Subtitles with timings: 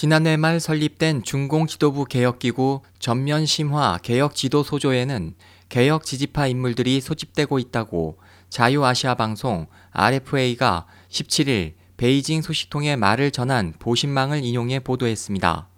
[0.00, 5.34] 지난해 말 설립된 중공 지도부 개혁기구 전면 심화 개혁 지도 소조에는
[5.68, 8.16] 개혁 지지파 인물들이 소집되고 있다고
[8.48, 15.68] 자유아시아 방송 RFA가 17일 베이징 소식통의 말을 전한 보신망을 인용해 보도했습니다.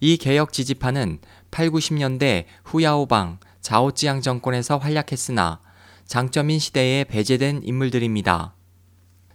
[0.00, 1.18] 이 개혁 지지파는
[1.50, 5.60] 8, 90년대 후야오방, 자오찌양 정권에서 활약했으나
[6.06, 8.54] 장점인 시대에 배제된 인물들입니다.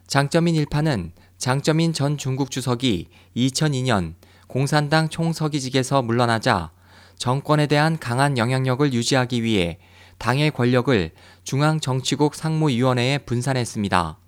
[0.07, 4.13] 장점인 일파는 장점인 전 중국 주석이 2002년
[4.45, 6.69] 공산당 총서기직에서 물러나자
[7.17, 9.79] 정권에 대한 강한 영향력을 유지하기 위해
[10.19, 11.09] 당의 권력을
[11.43, 14.19] 중앙정치국 상무위원회에 분산했습니다.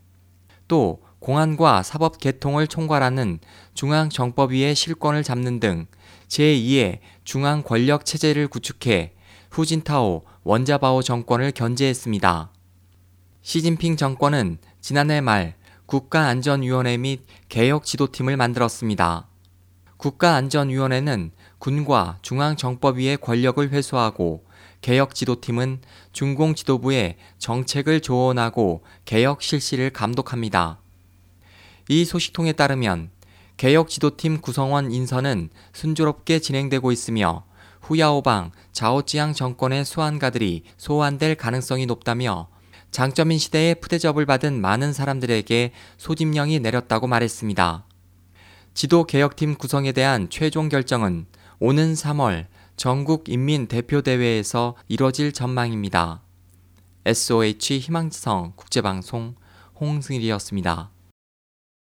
[0.68, 3.38] 또 공안과 사법 개통을 총괄하는
[3.76, 5.86] 중앙정법위의 실권을 잡는 등
[6.30, 9.14] 제2의 중앙 권력 체제를 구축해
[9.52, 12.52] 후진타오 원자바오 정권을 견제했습니다.
[13.44, 15.54] 시진핑 정권은 지난해 말
[15.94, 19.28] 국가안전위원회 및 개혁지도팀을 만들었습니다.
[19.98, 21.30] 국가안전위원회는
[21.60, 24.44] 군과 중앙정법위의 권력을 회수하고
[24.82, 30.80] 개혁지도팀은 중공지도부의 정책을 조언하고 개혁 실시를 감독합니다.
[31.90, 33.12] 이 소식통에 따르면
[33.58, 37.45] 개혁지도팀 구성원 인선은 순조롭게 진행되고 있으며
[37.82, 42.48] 후야오방, 자오찌양 정권의 수환가들이 소환될 가능성이 높다며
[42.94, 47.88] 장점인 시대에 푸대접을 받은 많은 사람들에게 소집령이 내렸다고 말했습니다.
[48.75, 51.25] 지도개혁팀 구성에 대한 최종 결정은
[51.59, 52.45] 오는 3월
[52.77, 56.21] 전국 인민대표대회에서 이뤄질 전망입니다.
[57.05, 59.36] SOH 희망지성 국제방송
[59.81, 60.92] 홍승일이었습니다.